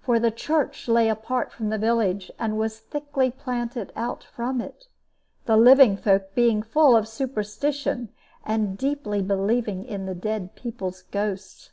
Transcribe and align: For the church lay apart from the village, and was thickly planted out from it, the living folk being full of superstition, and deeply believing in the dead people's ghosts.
For 0.00 0.18
the 0.18 0.32
church 0.32 0.88
lay 0.88 1.08
apart 1.08 1.52
from 1.52 1.68
the 1.68 1.78
village, 1.78 2.32
and 2.40 2.58
was 2.58 2.80
thickly 2.80 3.30
planted 3.30 3.92
out 3.94 4.24
from 4.24 4.60
it, 4.60 4.88
the 5.46 5.56
living 5.56 5.96
folk 5.96 6.34
being 6.34 6.60
full 6.60 6.96
of 6.96 7.06
superstition, 7.06 8.08
and 8.44 8.76
deeply 8.76 9.22
believing 9.22 9.84
in 9.84 10.06
the 10.06 10.14
dead 10.16 10.56
people's 10.56 11.02
ghosts. 11.02 11.70